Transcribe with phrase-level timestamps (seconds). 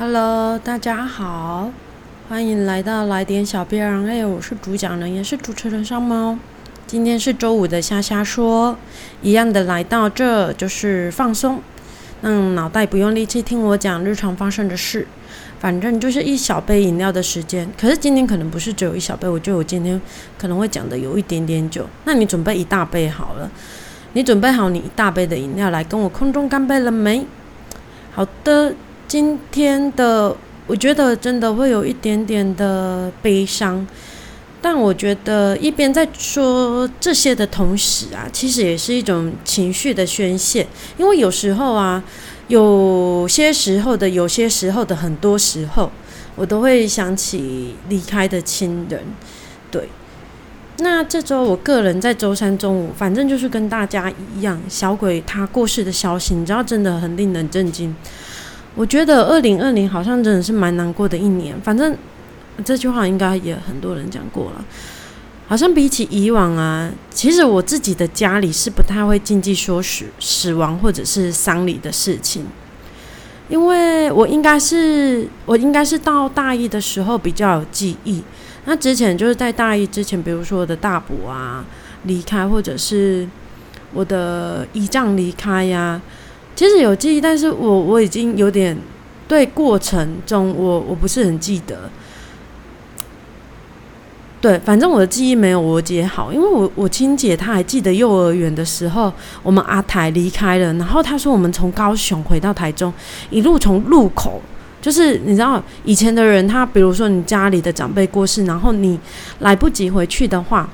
[0.00, 1.72] Hello，大家好，
[2.28, 4.06] 欢迎来到来点小编儿。
[4.06, 6.38] 哎，我是主讲人，也是主持人上猫。
[6.86, 8.78] 今天是周五的虾虾说，
[9.22, 11.60] 一样的来到这就是放松，
[12.22, 15.04] 让脑袋不用力气听我讲日常发生的事。
[15.58, 20.00] 反正就是一小杯饮料的时间，可是今天可能不是只有一小杯，我觉得我今天
[20.38, 21.84] 可能会讲的有一点点久。
[22.04, 23.50] 那你准备一大杯好了，
[24.12, 27.26] 你准备好你一大杯的饮料来跟我空中干杯了没？
[28.14, 28.72] 好的，
[29.08, 30.36] 今天的
[30.66, 33.84] 我觉得真的会有一点点的悲伤，
[34.62, 40.66] 但我觉得一边在说这些的同时啊，其实也是一种情绪的宣泄，
[40.98, 42.04] 因为有时候啊。
[42.48, 45.92] 有些时候的，有些时候的，很多时候，
[46.34, 49.02] 我都会想起离开的亲人。
[49.70, 49.86] 对，
[50.78, 57.94] 那这周我个人在周三中午，反正就是跟大家一样，小鬼他过世的消息，你知道，真的很令人震惊。
[58.78, 61.96] 我觉得二零二零好像真的是蛮难过的一年，反正
[62.64, 64.64] 这句话应该也很多人讲过了。
[65.48, 72.46] 好像比起以往啊，其实我自己的家里是不太会禁忌说死死亡或者是丧礼的事情，
[73.48, 78.22] 因为我应该是我应该是到大一的时候比较有记忆。
[78.66, 81.64] 那之前就是在大一之前，比如说我的大伯啊
[82.04, 83.26] 离开，或者是
[83.92, 86.00] 我的姨丈离开呀，
[86.58, 88.76] 其实有记忆，但是我我已经有点
[89.28, 91.88] 对过程中我我不是很记得。
[94.40, 99.12] 对，反正我的记忆没有我姐好，因为我我亲姐她还记得幼儿园的时候，
[99.44, 102.92] 我们阿台离开了，然后她说我们从高雄回到台中，
[103.30, 104.42] 一路从路口，
[104.82, 108.98] 就是你知道以前的人，他比如说你家里的长辈过世，然后你
[109.38, 110.68] 来不及回去的话，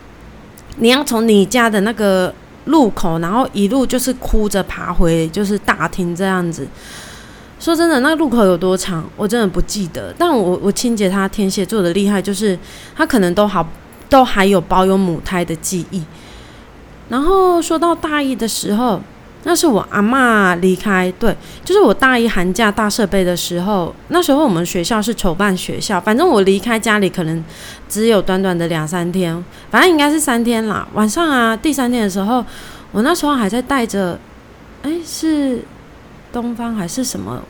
[0.78, 6.66] 你要从你家的那个路口，然后一路就是哭着爬回就是大厅这样子。
[7.60, 10.14] 说真的，那路口有多长，我真的不记得。
[10.18, 12.58] 但我我亲姐她天蝎座的厉害，就是
[12.94, 13.66] 她可能都好
[14.08, 16.02] 都还有保有母胎的记忆。
[17.08, 19.00] 然后说到大一的时候，
[19.44, 23.94] 那是我阿妈离开，对，就是我大一寒假大设备的时候。
[24.08, 27.44] 那时候我们学校是筹办学校，反正我离开家里可能
[27.88, 30.86] 只有短短的两三天，反正应该是三天啦。
[30.94, 32.44] 晚上啊，第三天的时候，
[32.90, 34.18] 我那时候还在带着，
[34.82, 35.62] 哎，是
[36.32, 37.42] 东方还是什么？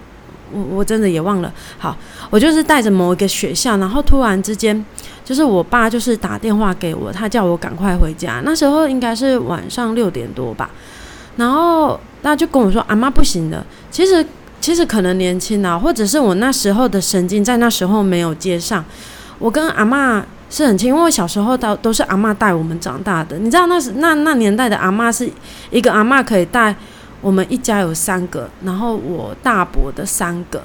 [0.53, 1.53] 我我真的也忘了。
[1.79, 1.97] 好，
[2.31, 4.85] 我就是带着某一个学校，然后突然之间，
[5.25, 8.41] 就是我爸就是打电话给我，他叫我赶快回家。
[8.45, 10.71] 那时候应该是晚上六点多吧，
[11.37, 14.25] 然后他就跟我说：“阿妈不行了。”其实
[14.61, 18.85] 其实可能年轻啊，或者是我那时候的神经在那时候没有接上。
[19.39, 23.39] 我跟阿妈是很亲，因为我小时候都都是阿妈带我们长大的。
[23.39, 25.29] 你知道那时那那年代的阿妈是
[25.71, 26.75] 一个阿妈可以带。
[27.21, 30.63] 我们一家有三个，然后我大伯的三个，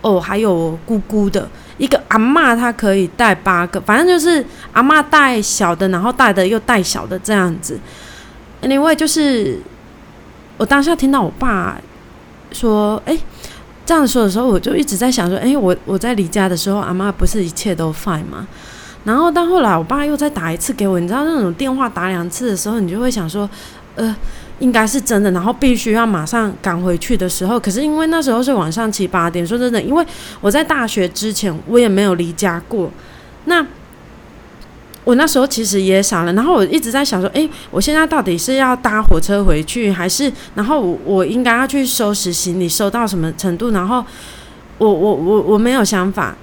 [0.00, 1.46] 哦，还有我姑姑的
[1.76, 4.42] 一个阿妈，她可以带八个，反正就是
[4.72, 7.78] 阿妈带小的，然后带的又带小的这样子。
[8.62, 9.60] 另外就是
[10.60, 11.80] 我当下听到我爸
[12.52, 13.18] 说，哎，
[13.86, 18.46] 这样说的时候，我就一直在想说，哎，我我在离家的时候，阿妈不是一切都 fine 吗？
[19.04, 23.48] 然后到后来，我爸又再打一次给我，你知道那种电话打两次的时候，你就会想说，
[23.96, 24.14] 呃。
[24.60, 30.04] 应该是真的，然后必须要马上赶回去的时候，可是因为那时候是晚上七八点，说真的，因为
[30.42, 32.90] 我在大学之前我也没有离家过，
[33.46, 33.66] 那
[35.04, 43.70] 我那时候其实也傻了，然后我一直在想说，哎，我现在到底是要搭火车回去，还是然后我我应该要去收拾行李，收到什么程度？
[43.70, 44.04] 然后
[44.78, 46.36] 我我我我没有想法，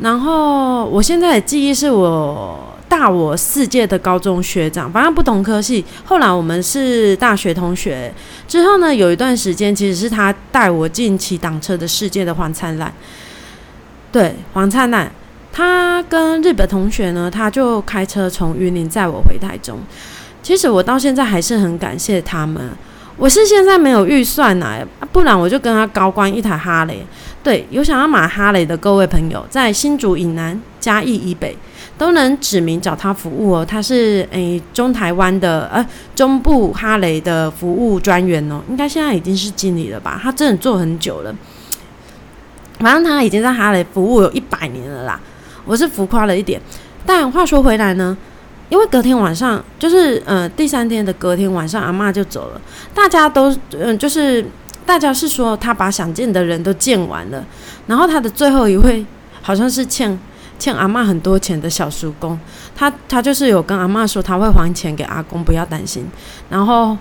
[0.00, 2.68] 然后我现在的记忆是我。
[2.92, 5.82] 大我四届的高中学长，反正不同科系。
[6.04, 8.12] 后来我们是大学同学，
[8.46, 12.92] 之后呢，有一段时间其实是他带我进骑挡车的世界的黄灿烂。
[14.12, 15.10] 对，黄灿烂，
[15.52, 19.78] 他跟日本同学呢，他就开车从云林载我回台中。
[20.42, 22.70] 其实我到现在还是很感谢他们。
[23.18, 24.78] 我是现在没有预算呐，
[25.12, 27.04] 不然我就跟他高官一台哈雷。
[27.44, 31.56] 对，有想要买哈雷的各位朋友，在新竹以南、嘉义以北。
[31.98, 35.86] 都能指名找他服务哦，他是诶中台湾的呃
[36.16, 40.18] 中部哈雷的服务专员哦，应该现在已经是经理了吧？
[40.20, 41.32] 他真的做很久了，
[42.80, 45.20] 反正他已经在哈雷服务有一百年了啦。
[45.64, 46.60] 我是浮夸了一点，
[47.04, 48.16] 但话说回来呢，
[48.68, 52.60] 因为隔天晚上就是呃第三天的隔天晚上，阿妈就走了，
[52.94, 54.44] 大家都嗯就是
[54.84, 57.44] 大家是说他把想见的人都见完了，
[57.86, 59.04] 然后他的最后一位
[59.42, 60.18] 好像是欠。
[60.58, 62.38] 欠阿妈很多钱的小叔公，
[62.76, 66.06] 他他就是有跟阿妈说他会还钱给阿公，不要担心。
[66.48, 66.96] 然后，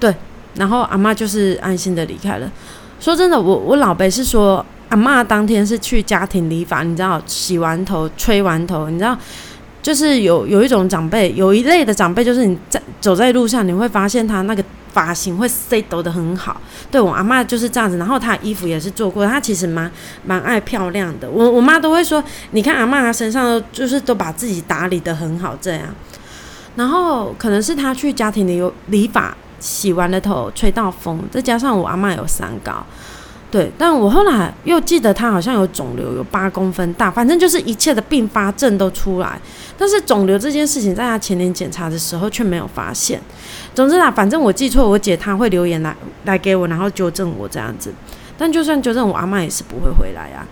[0.00, 0.14] 对，
[0.54, 2.50] 然后阿妈就是安心的离开了。
[2.98, 9.16] 说真的，我我老辈是说阿妈当天是去家庭理发，你知道，洗完头、吹完头，你知道，
[9.80, 14.62] 就是有有一种长辈，有一类的长辈，就是你在走在路上，你会发现他那个
[14.92, 16.60] 发型会 set 得很好。
[16.90, 19.90] 对我阿妈就是这样子，然后她衣服也是做过，她其实蛮
[20.26, 21.30] 蛮爱漂亮的。
[21.30, 25.84] 我我妈都会说，你看阿妈她身上就是都把自己打理得很好，这样。
[26.76, 32.84] 然后可能是她去家庭里有理发，洗完了头，吹到风，再加上我阿妈有三高。
[33.52, 39.38] 对，但我后来又记得他好像有肿瘤，有八公分大，反正就是一切的并发症都出来。
[39.76, 43.20] 但是肿瘤这件事情，在他前年检查的时候却没有发现。
[43.74, 45.94] 总之啊，反正我记错，我姐她会留言来
[46.24, 47.92] 来给我，然后纠正我这样子。
[48.38, 50.48] 但就算纠正我阿妈也是不会回来啊。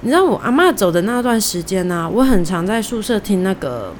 [0.00, 3.94] 你知道我阿妈走的那段时间呢，我很常在宿舍听那个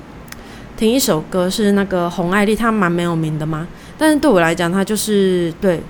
[0.76, 3.68] 听一首歌，是那个洪爱丽，她蛮没有名的嘛。
[3.96, 5.80] 但是对我来讲，她就是对。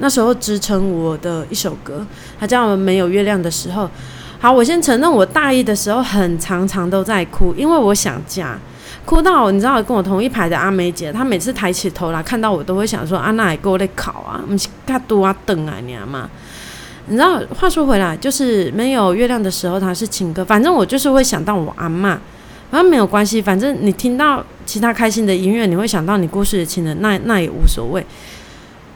[0.00, 2.04] 那时候支撑我的一首歌，
[2.38, 3.84] 它叫《没有月亮的时候》。
[4.40, 8.58] 好，我先承认，我大一的时候很常常都在哭，因为我想家，
[9.04, 16.28] 哭到你知道，跟我同一排的阿梅姐，她每次抬起头来看到我，都会想说：“啊，那也给我在考啊，不是他多啊等啊你嘛。”
[17.08, 22.18] 你知道，话说回来，就是没有月亮的时候，它是情歌，反正我就是会想到我阿妈，
[22.70, 28.02] 反正没有关系，反正你听到其他开心的音乐，你会想到你故事的情人，那那也无所谓。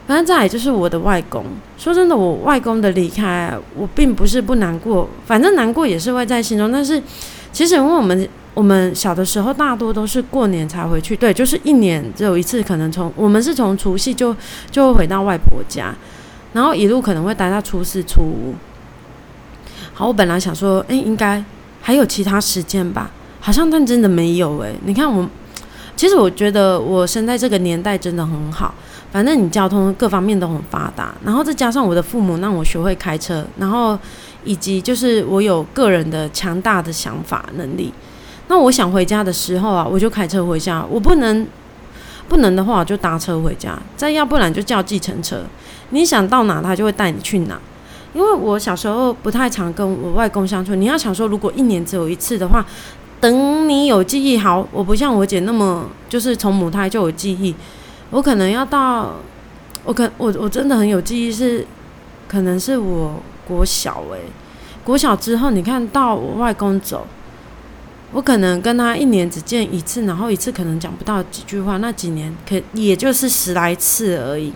[0.07, 1.43] 反正再来就是我的外公。
[1.77, 6.71] 说真的，我外公的离开，我并不是不难过，反正难过也是会在心中。
[6.71, 7.01] 但是，
[7.51, 14.35] 其实因为我们我们小的时候大多都是过年才回去，对，就是一年只有一次，可能从我们是从除夕就
[14.69, 15.93] 就会回到外婆家，
[16.53, 18.53] 然后一路可能会待到初四初五。
[19.93, 21.43] 好，我本来想说，哎，应该
[21.81, 23.09] 还有其他时间吧，
[23.39, 24.71] 好像但真的没有哎。
[24.85, 25.27] 你看我，
[25.95, 28.73] 其实我觉得我生在这个年代真的很好。
[29.15, 33.97] 反正你交通各方面都很发达，然后再加上我的父母让我学会开车，然后
[34.43, 37.93] 以及就是我有个人的强大的想法能力。
[38.49, 41.47] 那我想回家的时候啊，我就开车回家；我不能
[42.27, 45.43] 不能的话，我就搭车回家；再要不然就叫计程车。
[45.91, 47.57] 你想到哪，他就会带你去哪。
[48.13, 52.65] 因为我小时候不太常跟我外公相处，你要想说，如果一年只有一次的话，
[53.21, 57.55] 等你有记忆好，我不像我姐那么就是从母胎就有记忆。
[58.11, 59.15] 我可能要到，
[59.83, 61.65] 我可我我真的很有记忆，是
[62.27, 64.19] 可能是我国小诶，
[64.83, 67.05] 国小之后，你看到我外公走，
[68.13, 74.53] 我可能跟他一年只见一次，然后一次可能讲不到几句话，那几年可也就是十来次而已。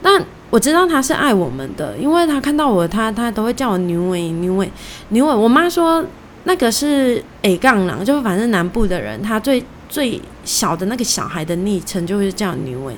[0.00, 4.70] 但我知道他是爱我们的，因为他看到我，他他都会叫我牛伟牛伟
[5.08, 5.34] 牛伟。
[5.34, 6.04] 我妈说
[6.44, 9.62] 那个是 A 杠狼，就反正南部的人，他最。
[9.92, 12.96] 最小的那个小孩的昵称就会叫牛伟。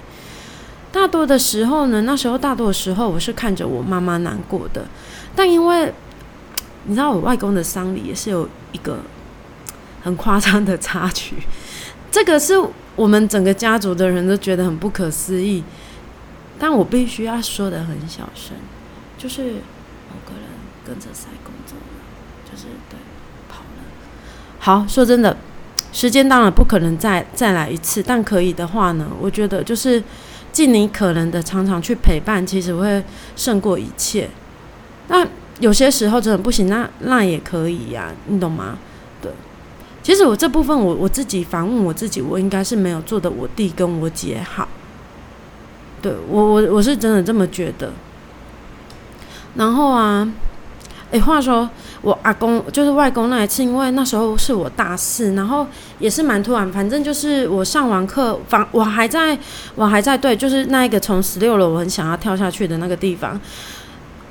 [0.92, 4.86] 大多的时候呢，那时候大多的时候我是看着我妈妈难过的，
[5.34, 5.92] 但因为
[6.84, 9.00] 你知道我外公的丧礼也是有一个
[10.04, 11.34] 很夸张的插曲，
[12.12, 12.54] 这个是
[12.94, 15.64] 我们整个家族的人都觉得很不可思议，
[16.60, 18.54] 但我必须要说的很小声，
[19.18, 20.44] 就是某个人
[20.86, 22.96] 跟着赛公走了，就是对
[23.48, 23.82] 跑了。
[24.60, 25.36] 好，说真的。
[25.94, 30.02] 时间当然不可能再再来一次，但可以的话呢，我觉得就是
[30.50, 33.02] 尽你可能的常常去陪伴，其实会
[33.36, 34.28] 胜过一切。
[35.06, 35.24] 那
[35.60, 38.76] 有些时候真的不行，那那也可以呀，你懂吗？
[39.22, 39.30] 对，
[40.02, 44.66] 其实我这部分我我自己反问我自己，我应该是没有做的我弟跟我姐好。
[46.02, 47.92] 对我我我是真的这么觉得。
[49.54, 50.28] 然后啊，
[51.14, 51.68] 诶，话说。
[52.02, 55.66] 我阿公就是外公那一次，因为那时候是我大四，然后
[55.98, 56.70] 也是蛮突然。
[56.70, 59.38] 反正就是我上完课，反我还在，
[59.74, 63.40] 我还在对，就是那一个从十六楼我很想要跳下去的那个地方。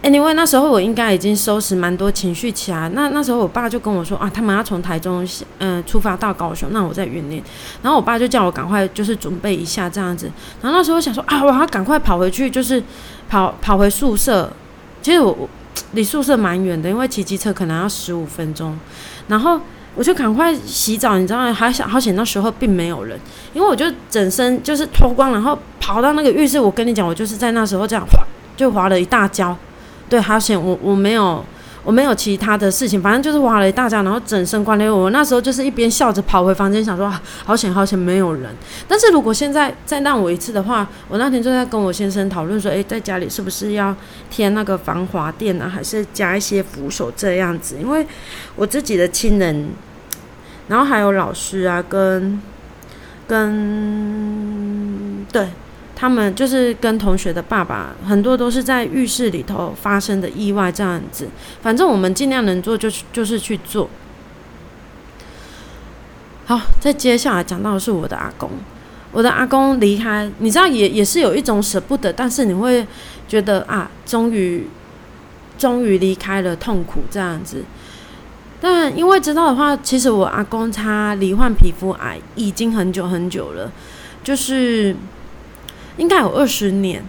[0.04, 2.88] Anyway，那时候我应该已经收拾蛮多情绪起来。
[2.90, 7.42] 那那时候我爸就跟我说啊，他们要从台中嗯出发到高雄，那我在云林。
[7.82, 10.30] 然后我爸就叫我赶快就是准备一下这样子。
[10.62, 12.84] 然后那时候我想说啊，我要赶快跑回去，就是
[13.28, 14.52] 跑跑回宿舍。
[15.02, 15.50] 其实我。
[15.94, 18.78] 离宿舍蛮远的，因为骑机车可能要十五分钟。
[19.28, 19.60] 然后
[19.96, 21.54] 我就赶快洗澡，你知道吗？
[21.54, 23.20] 还想好险，那时候并没有人，
[23.54, 26.60] 因为我就整身就是脱光，然后跑到那个浴室。
[26.60, 28.24] 我跟你讲，我就是在那时候这样滑，
[28.56, 29.56] 就滑了一大跤。
[30.10, 31.44] 对，好险，我我没有。
[31.84, 34.90] 我没有其他的事情，反正就是哇了一大家，然后整身关联。
[34.90, 38.50] 我那时候就是一边笑着跑回房间，想说啊好险好险没有人。
[38.88, 43.94] 但是如果现在再让我一次的话，我那天就在跟我先生讨论说，诶，在家里是不是要
[44.30, 47.76] 贴那个防滑垫啊，还是加一些扶手这样子？
[47.80, 48.08] 因为
[48.56, 49.72] 我自己的亲人，
[50.70, 52.42] 然后还有老师啊，跟
[53.28, 55.50] 跟对。
[56.04, 61.30] 他们就是跟同学的爸爸，很多都是在浴室里头发生的意外这样子。
[61.62, 63.90] 反正我们尽量能做就就是去做。
[66.44, 68.50] 好，再接下来讲到的是我的阿公，
[69.14, 72.86] 我的阿公离开，你知道也也是有一种舍不得，但是你会
[73.26, 74.68] 觉得啊，终于
[75.58, 77.64] 终于离开了，痛苦这样子。
[78.60, 83.72] 但因为知道的话，其实我阿公他罹患皮肤癌已经很久很久了，
[84.22, 84.94] 就是
[85.98, 87.04] 应该有二十年。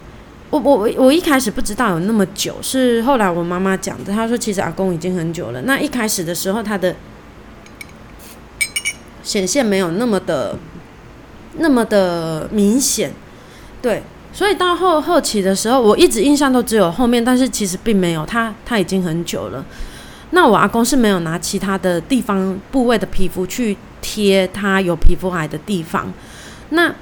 [0.50, 4.12] 我我我我一开始不知道有那么久，是后来我妈妈讲的。
[4.12, 5.62] 她说其实阿公已经很久了。
[5.62, 6.95] 那一开始的时候，他的
[9.25, 10.57] 显现没有那么的
[11.59, 13.12] 那么的明显，
[13.83, 19.64] 对，所以到后后期的时候，我一直印象都只有后面，但是其实并没有，他他已经很久了。
[20.31, 26.12] 那我阿公是没有拿其他的地方部位的皮肤去贴他有皮肤癌的地方。
[26.71, 26.95] 那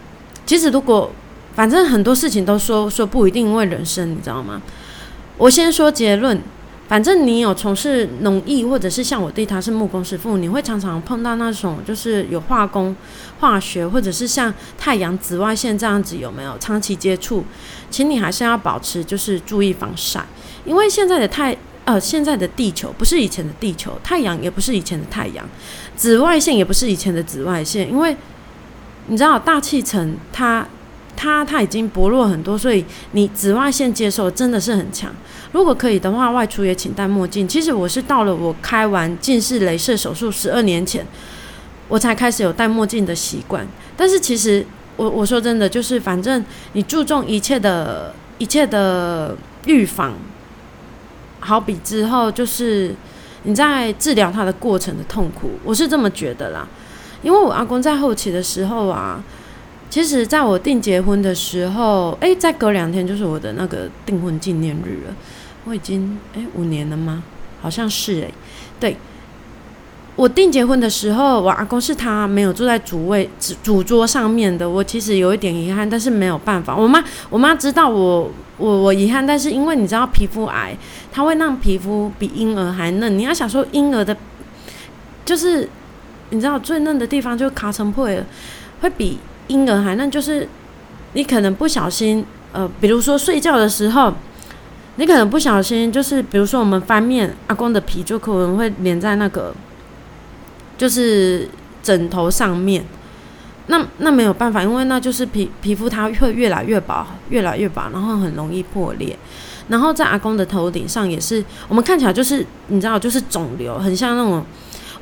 [0.47, 1.11] 其实如果
[1.55, 4.61] 反正很多事情都说说不一定因为人生，你知道吗？
[5.39, 6.41] 我先说结论。
[6.89, 12.95] 反正你有从事农艺，或者是像我弟他是木工师傅，你会常常碰到那种就是有化工、
[13.41, 17.47] 化学，或者是像太阳紫外线这样子，有没有长期接触？
[17.91, 20.23] 请你还是要保持就是注意防晒，
[20.67, 21.57] 因为现在的太
[21.87, 25.49] 呃现在的地球不是以前的地球，太阳也不是以前的太阳，
[25.97, 28.15] 紫外线也不是以前的紫外线，因为
[29.07, 30.67] 你知道大气层它。
[31.23, 35.09] 它它已经薄弱很多，所以你紫外线接受真的是很强。
[35.52, 37.47] 如果可以的话，外出也请戴墨镜。
[37.47, 41.07] 其实我是到了我开完近视雷射手术十二年前，
[41.87, 43.64] 我才开始有戴墨镜的习惯。
[43.97, 49.37] 但是其实我我说真的，就是反正你注重一切的一切的
[49.67, 50.14] 预防，
[51.38, 52.93] 好比之后就是
[53.45, 56.67] 你在治疗它的过程的痛苦，我是这么觉得啦。
[57.23, 59.23] 因为我阿公在后期的时候啊。
[59.93, 65.15] 其实，在我订结婚的时候，哎，再隔两天就是我的那个订婚纪念日了。
[65.67, 67.23] 我已经哎五年了吗？
[67.61, 68.31] 好像是哎。
[68.81, 68.97] 对，
[70.17, 74.67] 我订结婚的时候，我阿公是他没有坐在主位主主桌上面的。
[74.67, 76.75] 我其实有一点遗憾，但是没有办法。
[76.75, 80.75] 我妈我妈知道我我我遗憾，但是因为你知道皮肤癌，
[81.13, 83.19] 它会让皮肤比婴儿还嫩。
[83.19, 84.17] 你要想说婴儿的，
[85.27, 85.69] 就是
[86.31, 88.25] 你知道最嫩的地方就卡成破了，
[88.81, 89.19] 会比。
[89.53, 90.49] 婴儿还那就是
[91.13, 94.15] 你可能不小心，呃，比如说睡觉的时候，
[94.97, 99.55] 你可能不小心，就是比如说我们翻面，阿公的皮就可能会粘在那个
[100.79, 101.49] 就是
[101.83, 102.83] 枕头上面。
[103.67, 109.17] 那那没有办法，因为那就是皮皮肤它会越来越薄，越来越薄，然后很容易破裂。
[109.69, 114.45] 然后在阿公的头顶上也是，我们看起来就是你知道，就是肿瘤，很像那种。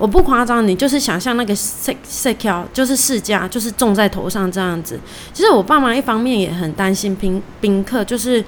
[0.00, 4.98] 我不夸张，你就是想象那个塞塞条，就是世家，就是种在头上这样子。
[5.34, 8.42] 其实我爸妈一方面也很担心宾宾客，就是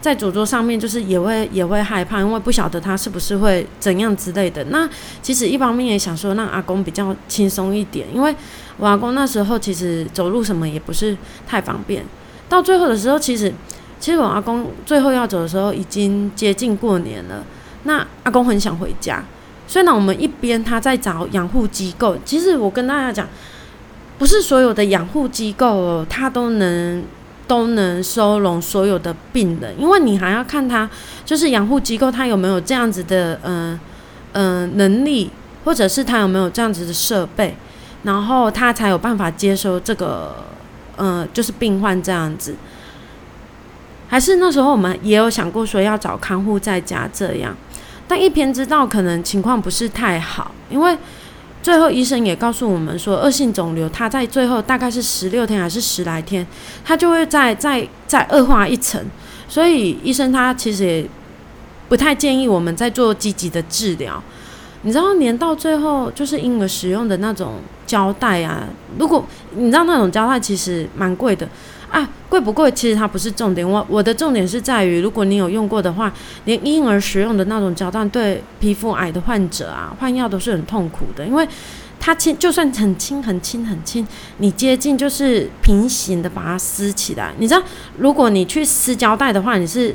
[0.00, 4.62] 在主桌上面，就是也会也会害怕，因为不晓得他是不是会怎样之类的。
[4.66, 4.88] 那
[5.20, 8.32] 其实一方面也想说让阿公比较轻松一点，因为
[8.76, 11.16] 我阿公那时候其实走路什么也不是
[11.48, 12.04] 太方便。
[12.48, 13.52] 到最后的时候，其实
[13.98, 17.44] 其实我阿公最后要走的时候已经接近过年了，
[17.82, 19.24] 那阿公很想回家。
[19.72, 22.14] 所以呢，我们一边他在找养护机构。
[22.26, 23.26] 其实我跟大家讲，
[24.18, 27.02] 不是所有的养护机构他都能
[27.48, 30.90] 都能收容所有的病人，因为你还要看他
[31.24, 33.80] 就是养护机构他有没有这样子的嗯
[34.32, 35.30] 嗯能力，
[35.64, 37.56] 或者是他有没有这样子的设备，
[38.02, 40.36] 然后他才有办法接收这个
[40.98, 42.54] 嗯就是病患这样子。
[44.06, 47.56] 还是那时候我们也有想过说要找看护在家这样。
[48.08, 50.96] 但一偏知道可能情况不是太好，因为
[51.62, 56.46] 最后医生也告诉我们说，恶性肿瘤它在最后大概是十六天还是十来天，
[56.84, 59.00] 它就会再再再恶化一层，
[59.48, 61.06] 所以医生他其实也
[61.88, 64.22] 不太建议我们在做积极的治疗。
[64.82, 68.64] 你知道，连到最后就是婴儿使用的那种胶带啊，
[68.98, 69.24] 如果
[69.56, 71.48] 你知道那种胶带其实蛮贵的。
[71.92, 72.70] 啊，贵不贵？
[72.72, 73.68] 其实它不是重点。
[73.68, 76.10] 我我的重点是在于，如果你有用过的话，
[76.46, 81.46] 连婴儿使用的那种胶带，对皮肤癌的患者啊，换药都是很痛苦的，因为
[82.00, 84.06] 它轻，就算很轻很轻很轻，
[84.38, 87.34] 你接近就是平行的把它撕起来。
[87.36, 87.62] 你知道，
[87.98, 89.94] 如果你去撕胶带的话，你是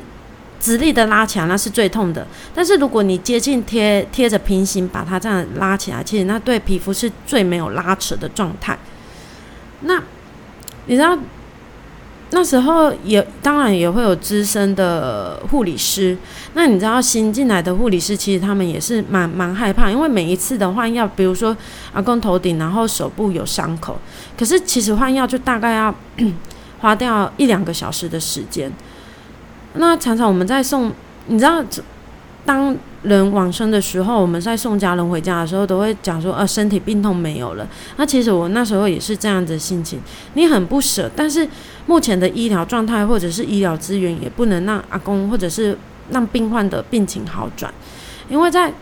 [0.60, 2.24] 直立的拉起来，那是最痛的。
[2.54, 8.78] 但是如果你接近贴贴着平行把它这样拉起来，其实那对皮肤是最没有拉扯的状态。
[9.80, 10.00] 那
[10.86, 11.18] 你知道？
[12.30, 16.16] 那时候也当然也会有资深的护理师，
[16.52, 21.56] 那你知道新进来的护理师其实他们也是蛮蛮害怕，因为每一次的换药，比如说
[21.92, 23.98] 阿公头顶然后手部有伤口，
[24.36, 25.94] 可是其实换药就大概要
[26.80, 28.70] 花掉一两个小时的时间。
[29.74, 30.92] 那常常我们在送，
[31.26, 31.64] 你知道，
[32.44, 37.68] 当人往生的时候，我们在送家人回家的时候，都会讲说，呃，身体病痛没有了。
[37.96, 40.00] 那其实我那时候也是这样子心情，
[40.34, 41.46] 你很不舍，但是
[41.86, 45.76] 目前的医疗状态或者是医疗资源也不能让阿公或者是
[46.10, 47.72] 让病患的病情好转，
[48.28, 48.72] 因为在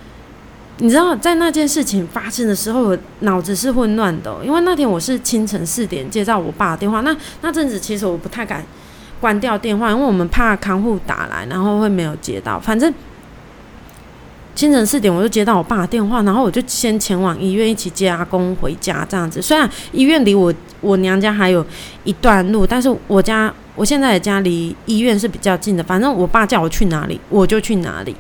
[0.78, 8.62] 你知道，在那件事情发生的时候，我脑子是混乱的，因为那天我是清晨四点接到我爸的电话，那那阵子其实我不太敢
[9.18, 12.60] 关掉电话，因为我们怕看护打来，然后会没有接到。
[12.60, 12.92] 反正
[14.56, 19.40] 清晨四点我就接到我爸的电话，然后我就先前往医院一起接阿公回家这样子。
[19.40, 21.64] 虽然医院离我我娘家还有
[22.04, 25.84] 一段路，但是我家我现在的家离医院是比较近的。
[25.84, 28.16] 反正我爸叫我去哪里，我就去哪里。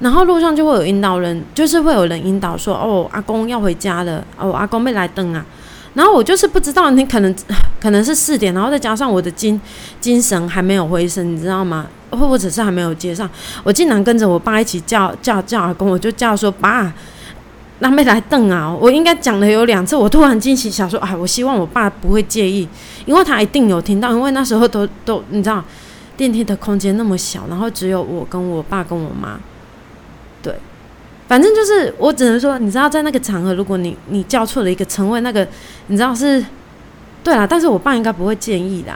[0.00, 5.46] 然后路上就会有引导人，就是会有人引导说：“哦，阿公要回家了，哦，阿公没来登啊。”
[5.94, 7.32] 然后我就是不知道，你可能
[7.80, 9.60] 可能是四点，然后再加上我的精
[10.00, 11.86] 精神还没有回神，你知道吗？
[12.16, 13.28] 或者是还没有接上，
[13.64, 16.92] 我竟然跟着我爸一起叫叫叫阿公，我就叫说：“爸，
[17.78, 22.68] 那没来登啊！”我应该讲了有两次，我突然惊喜，想说：“啊，我希望我爸不会介意，
[23.06, 25.64] 因为他一定有听到，因为那时候都都你知道，
[26.16, 29.40] 电梯的空间那么小，然后只有我跟我爸跟我妈。”
[30.42, 30.54] 对，
[31.28, 35.46] 反正就是我只能说，你知道，在那个场合，如果你你叫错了一个称谓，那个
[35.86, 36.44] 你知道是，
[37.24, 38.92] 对啦，但是我爸应该不会介意的。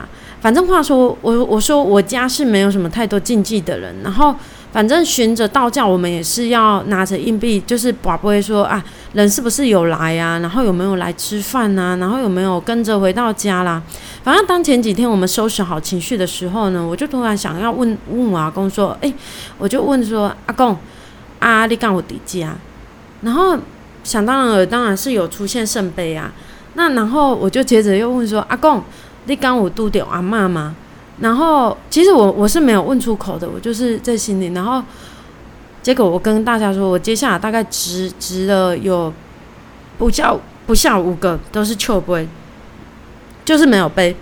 [0.47, 4.33] 反正话说，我我说我家是没有什么太多禁忌的人，然后
[4.71, 8.81] 反正循着道教，我们也是要拿着硬币，就是宝不会说啊，
[9.15, 10.39] 人是不是有来啊？
[10.39, 11.97] 然后有没有来吃饭呐？
[11.99, 13.83] 然后有没有跟着回到家啦？
[14.23, 19.13] 反正当前几天我们收拾好情绪的时候呢，我就突然想要问问我阿公说，哎，
[19.59, 20.77] 我就问说阿公。
[21.41, 21.67] 啊！
[21.67, 22.55] 你干我底家，
[23.23, 23.59] 然后
[24.05, 26.33] 想当然了，当然是有出现圣杯啊。
[26.75, 28.83] 那然后我就接着又问说：“阿公，
[29.27, 30.75] 你刚我度掉阿妈吗？”
[31.21, 34.49] 然后其实我我是没有问出口的，我就是在心里。
[34.49, 34.83] 然后
[35.83, 39.13] 结果我跟大家说，我接下来大概值值了有
[39.97, 42.29] 不叫不下五个都是秋杯，
[43.45, 44.15] 就是没有杯。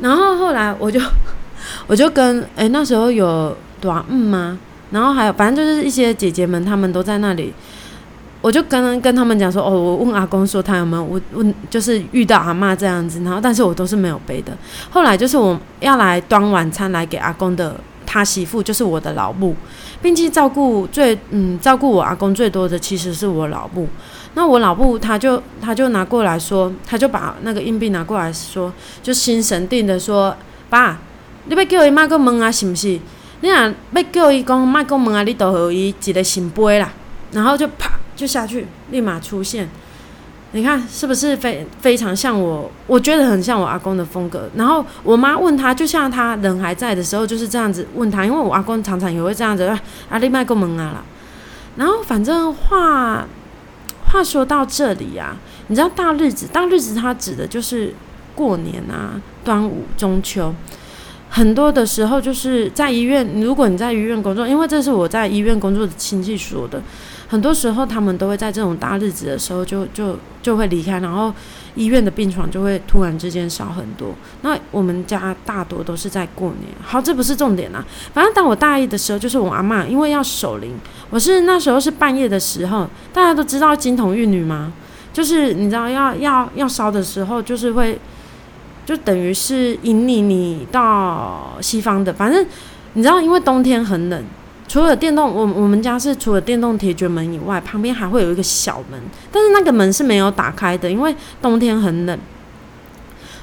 [0.00, 1.00] 然后后来我就
[1.86, 4.58] 我就跟哎那时候有短嗯吗？
[4.90, 7.52] 然后还有，反正就是一些姐姐们，她们都在那里。
[8.40, 13.20] 我就跟跟他们讲说，哦，我问阿公说他有没有我问，就是遇到阿妈这样子。
[13.24, 14.56] 然后，但是我都是没有背的。
[14.90, 17.74] 后来就是我要来端晚餐来给阿公的，
[18.06, 19.56] 他媳妇就是我的老母，
[20.00, 23.88] 并且照顾最嗯照顾我阿公最多的其实是我老母。
[24.34, 28.72] 那我老母他就他就拿过来说，他就把那个硬币拿过来说，
[29.02, 30.36] 就心神定的说，
[30.70, 31.00] 爸，
[31.46, 33.00] 你要叫伊妈个问啊，是不是？
[33.40, 36.92] 你若要叫伊讲，莫个问啊，你都互伊一个圣杯啦，
[37.32, 39.68] 然后就啪就下去，立马出现。
[40.50, 42.68] 你看是不是非非常像我？
[42.88, 44.50] 我觉得很像我阿公的风格。
[44.56, 49.62] 然后我妈问他，就像他人还在的时候就是这样子问他，因为我阿公常常也会这样子，
[50.08, 51.04] 啊，你莫讲问啊啦。
[51.76, 53.24] 然后反正话
[54.06, 55.36] 话说到这里啊，
[55.68, 57.94] 你知道大日子，大日子它指的就是
[58.34, 60.52] 过年啊，端午、中秋。
[61.30, 66.82] 很多的时候就是在医院，如果你在医院工作，因为这是我在医院工作的亲戚说的，
[67.28, 71.32] 很多时候他们都会在这种大日子的时候就就就会离开，然后
[71.74, 74.14] 医院的病床就会突然之间少很多。
[74.40, 77.84] 那我们家大多都是在过年，好，这不是重点啊。
[78.14, 80.72] 反正当我大一的时候，就是我阿妈因为要守灵，
[81.10, 84.72] 我是那时候是半夜的时候，大家都知道金童玉女吗？
[85.12, 87.98] 就是你知道要要要烧的时候，就是会。
[88.88, 92.42] 就等于是引领你到西方的，反正
[92.94, 94.24] 你知道，因为冬天很冷，
[94.66, 98.98] 除了电动，我我们家是除了电动铁卷门以外，旁边还会有一个小门，
[99.30, 102.18] 但是那个门是没有打开的，因为冬天很冷，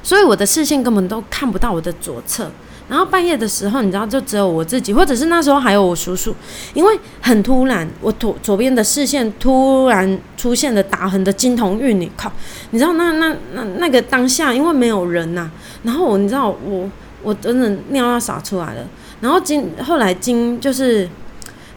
[0.01, 2.49] 所以我的视线根本都看不到我的左侧。
[2.87, 6.35] 然后半夜的时候，你知道，就只有我自己，或者是那时候还有我叔叔，
[6.73, 12.31] 因为很突然，我左左边的视线突然出现了打横的金童玉女，靠！
[12.69, 15.49] 你知道那那那那个当下，因为没有人呐，
[15.81, 16.89] 然后我你知道我
[17.23, 18.87] 我真的尿要洒出来了，
[19.19, 21.09] 然后经后来经就是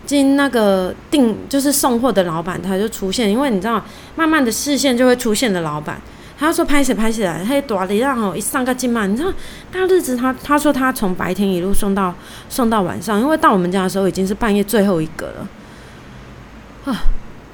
[0.04, 3.82] 经那个订就是送货的老板他就出现，因为你知道
[4.14, 5.98] 慢慢的视线就会出现的老板。
[6.38, 9.33] 他说拍起拍起来，他大力让哦一上个劲嘛，你知道
[9.72, 12.14] 大日子他他说他从白天一路送到
[12.48, 15.48] 送到晚上，因为到我们家的时候已经是半夜最后一个了
[16.85, 17.03] 啊！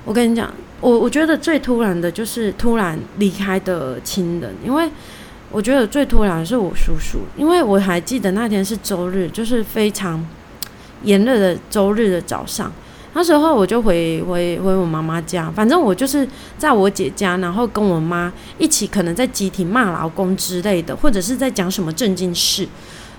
[0.05, 4.91] 我跟你讲，我我觉得最突然的就是突然离开的亲人，因为
[5.51, 10.23] 我觉得最突然的是我叔叔，因为我还记得那天是周日，就是非常
[11.05, 12.71] 炎热的周日的早上，
[13.17, 22.67] 那时候我就回回回我妈妈家，反正我就是在我姐家，然后跟我妈一起，可能在集体骂老公之类的，或者是在讲什么正经事。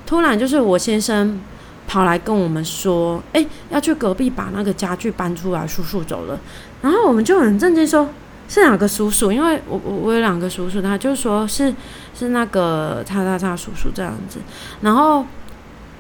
[0.06, 1.40] 突然就是我先生
[1.88, 6.38] 跑来跟我们说：“哎，要去隔壁把那个家具搬出来，叔叔走了。”
[6.84, 8.10] 然后我们就很震惊，说
[8.50, 9.32] 是哪个叔叔？
[9.32, 11.74] 因为我我我有两个叔叔，他就说是
[12.14, 14.40] 是那个叉叉叉叔叔这样子。
[14.82, 15.26] 然后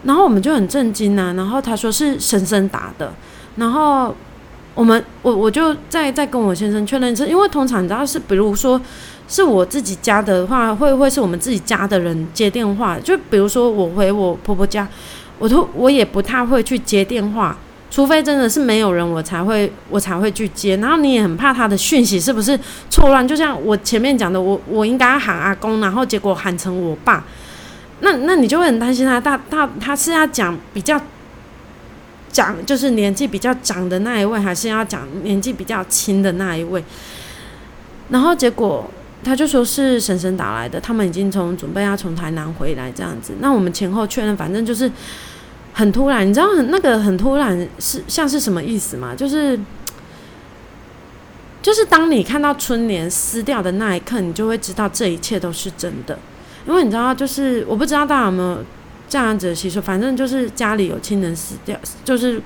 [0.03, 1.33] 然后我们就很震惊呐。
[1.37, 3.13] 然后他说是婶婶打的。
[3.55, 4.13] 然后
[4.73, 8.79] 我们我我就再再跟我先生确认一次，因为通常你知道是，比如说
[9.27, 12.99] 是我自己家的话，会不会是我们自己家的人接电话。
[12.99, 14.85] 就比如说我回我婆婆家，
[15.39, 17.57] 我都我也不太会去接电话，
[17.89, 20.75] 除非真的是没有人，我才会我才会去接。
[20.77, 27.23] 然后你也很怕他的讯息是不是错乱，就像我前面讲的，我我应该喊阿公，然后结果喊成我爸，
[28.01, 30.99] 那那你就会很担心他，他他他是要讲比较。
[32.35, 36.83] 讲就是年纪比较长的那一位，还是要讲年纪比较轻的那一位？
[38.09, 38.91] 然后结果
[39.23, 43.35] 他就说是婶婶打来的，他们已经从准备要从台南回来这样子。
[43.39, 44.91] 那我们前后确认，反正就是
[45.71, 49.15] 很突然，你知道很那个很突然是像是什么意思吗？
[49.15, 49.57] 就是
[51.61, 56.19] 就是当你看到春联撕掉的那一刻，你就会知道这一切都是真的，
[56.67, 58.57] 因为你知道，就是我不知道大家有没有。
[59.07, 62.41] 这样子的习俗，反正就是家里有亲人死掉，就是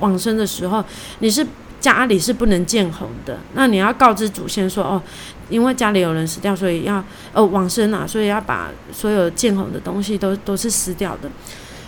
[0.00, 0.84] 往生的时候，
[1.18, 1.46] 你是
[1.80, 3.38] 家里是不能见红的。
[3.54, 5.02] 那你要告知祖先说，哦，
[5.50, 11.30] 因为家里有人死掉，所以要呃往生啊，所以要把所有见红的东西都都是撕掉的。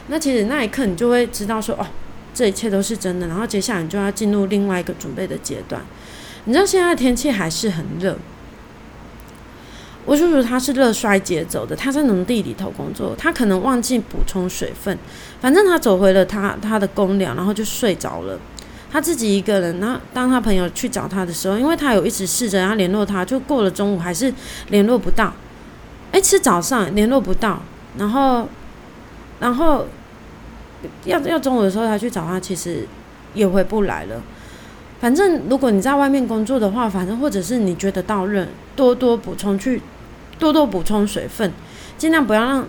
[0.08, 1.86] 那其实那一刻你就会知道说，哦，
[2.34, 3.26] 这一切都是真的。
[3.26, 5.82] 然后接下来你就要进入另外一个准备的阶段。
[6.44, 8.16] 你知道现在天气还是很热。
[10.06, 14.96] 我叔叔他是热衰竭走的，他在农地里头工作，他可能忘记补充水分，
[15.40, 18.38] 反正他走回了他他的公寮，然后就睡着了。
[18.88, 24.32] 他自己一个人，然后当他朋友去找他的时候，因为他有一直试着要联络他，就过了中午还是
[24.68, 25.34] 联络不到。
[26.12, 27.60] 哎，是早上联络不到，
[27.98, 28.48] 然后
[29.40, 29.86] 然后
[31.04, 32.86] 要要中午的时候他去找他，其实
[33.34, 34.22] 也回不来了。
[35.00, 39.82] 反正如果你在外面工作的话，反正或者是你觉得到热，多多补充去。
[40.38, 41.52] 多多补充水分，
[41.96, 42.66] 尽量不要让，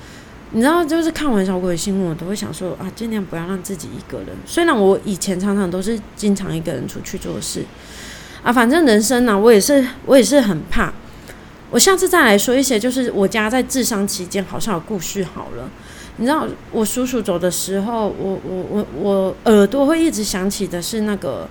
[0.52, 4.28] 你知道，就是看完小鬼的新闻，我都会想说啊，尽量不要让自己一个人。
[4.46, 7.64] 虽然我以前常常都是经常一个人出去做事，
[8.42, 10.92] 啊，反正人生呢，我也是，我也是很怕。
[11.70, 15.68] 我下次再来说一些，就是我家在治伤期间好像有故事好了。
[16.16, 21.48] 你知道，我叔叔走的时候，我我我我耳朵会一直想起的是那个。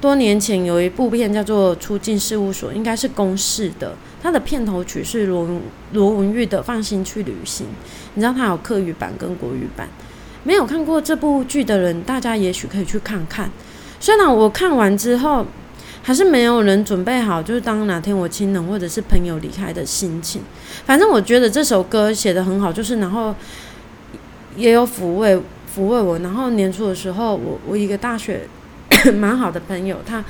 [0.00, 3.94] 多年前有一部片叫做《出境事务所》，应该是公式的。
[4.24, 5.46] 它的片头曲是罗
[5.92, 7.66] 罗文玉的《放心去旅行》。
[8.14, 9.86] 你知道它有客语版跟国语版。
[10.44, 13.50] 没有看过这部剧的人，大家也许可以去看看。
[14.00, 15.44] 虽然我看完之后，
[16.02, 20.40] 还是没有人准备好，就是当哪天我亲人或者是朋友离开的心情。
[20.86, 23.34] 反正我觉得这首歌写的很好，就是然后
[24.56, 25.36] 也有抚慰
[25.76, 26.18] 抚慰我。
[26.20, 28.48] 然后年初的时候，我我一个大学。
[29.16, 30.24] 蛮好的朋友，他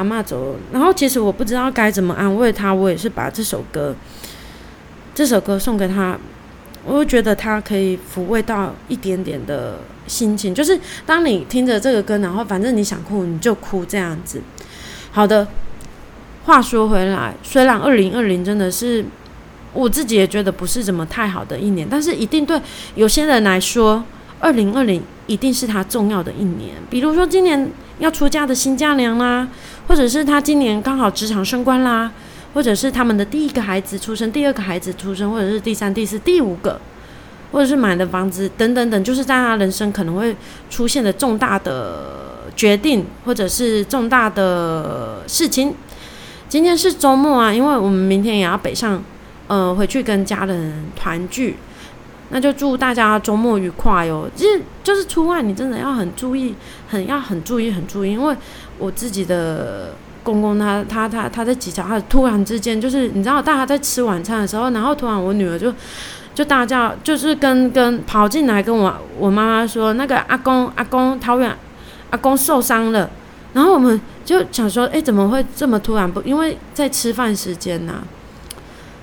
[0.00, 3.94] 阿妈走了，然后其实我不知道该怎么安慰他，我也是把这首歌，
[5.14, 6.18] 这首歌送给他，
[6.86, 14.40] 我觉得他可以抚慰到一点点的心情，就是当你听着这个歌，然后反正你想哭你就哭这样子。
[15.12, 15.46] 好的，
[16.44, 19.04] 话说回来，虽然二零二零真的是
[19.74, 22.58] 我自己也觉得不是怎么太好的一年，但是一定对
[22.94, 24.02] 有些人来说，
[24.38, 27.70] 二零二零一定是他重要的一年，比如说今年。
[28.00, 29.46] 要出嫁的新嫁娘啦，
[29.90, 32.12] 或者是他今年刚好职场升官啦，
[32.54, 36.80] 或者是他们的第一个孩子出生，第二个孩子出生，或者是第三、第四、第五个，
[37.50, 40.36] 或者是买的房子等等等，就是在他人生可能会
[40.70, 45.74] 出现的重大的决定，或者是重大的事情。
[46.48, 49.02] 今天是周末啊，因为我们明天也要北上，
[49.48, 51.56] 呃，回去跟家人团聚。
[52.32, 54.30] 那就祝大家周末愉快哟！
[54.36, 56.54] 其实就是出外，你真的要很注意，
[56.88, 58.12] 很要很注意，很注意。
[58.12, 58.36] 因为
[58.78, 65.74] 我自己的公公，他他他他在几脚，他突然之间就是你知道，大家在吃晚餐的时候，然后突然我女儿就
[66.32, 71.52] 就大叫，就是跟跟跑进来跟我我妈妈说，那个阿公阿公桃园
[72.10, 73.10] 阿公受伤了。
[73.54, 76.08] 然后我们就想说，哎，怎么会这么突然？
[76.08, 77.94] 不，因为在吃饭时间呐。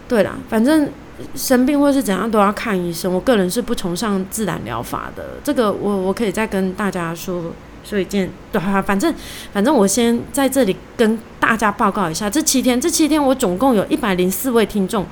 [0.08, 0.90] 对啦，反正。
[1.36, 3.14] 生病或是怎样都要看医生。
[3.14, 7.54] 我个人是不崇尚自然疗法的，这个我我可以再跟大家说
[7.84, 8.30] 说一件。
[8.52, 9.14] 对啊，反正
[9.54, 15.06] 反正我先在这里跟大家报告一下，这七天这七天我总共有一百零四位听众，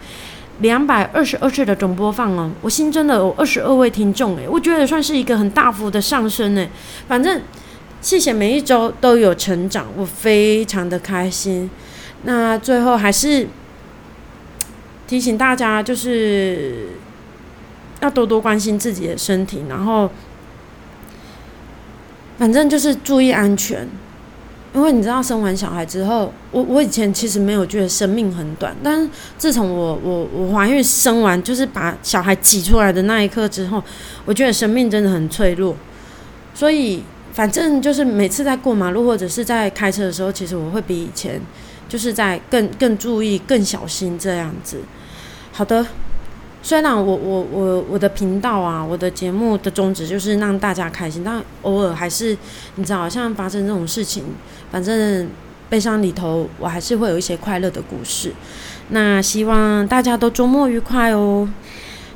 [0.60, 2.52] 两百二十二次的总播放哦。
[2.62, 6.70] 我新增的有二十二位听众诶，我觉得算是一个很大幅的上升诶。
[7.08, 7.42] 反正
[8.02, 11.70] 谢谢每一周都有成长，我非常的开心。
[12.24, 13.48] 那最后还是
[15.08, 16.90] 提醒大家，就是
[18.02, 20.10] 要多多关心自己的身体，然后
[22.38, 23.88] 反正就是注意安全。
[24.74, 33.82] 因为你知道，生完小孩之后，我我以前其实没有觉得生命很短，但是自从我我我怀孕生完，就是把小孩挤出来的那一刻之后，
[34.26, 35.74] 我觉得生命真的很脆弱。
[36.54, 41.40] 所以，反正就是每次在过马路或者是在开车的时候，其实我会比以前
[41.88, 44.82] 就是在更更注意、更小心这样子。
[45.52, 45.86] 好的。
[46.68, 52.36] 虽然我我我我的频道啊，我的节目的宗旨就是让大家开心，但偶尔还是
[52.74, 54.24] 你知道，像发生这种事情，
[54.72, 55.30] 反正
[55.70, 58.34] 悲伤里头我还是会有一些快乐的故事。
[58.90, 61.48] 那希望大家都周末愉快哦。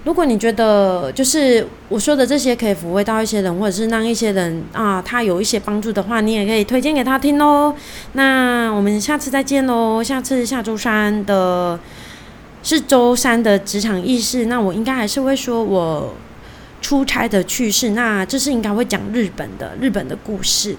[0.03, 7.75] 如果你觉得就是我说的这些可以抚慰到一些人，或者是让一些人啊他有一些帮助的话，你也可以推荐给他听哦。
[8.13, 11.79] 那我们下次再见喽，下次下周三的。
[12.62, 16.13] 是周三的职场意识，那我应该还是会说我
[16.81, 20.75] 出差的趣事，那这是应该会讲日本的日本的故事，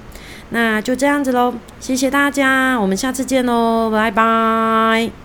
[0.51, 5.20] 那就这样子喽，谢谢大家，我们下次见喽，拜拜。